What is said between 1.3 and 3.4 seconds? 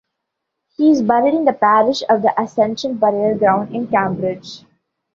in the Parish of the Ascension Burial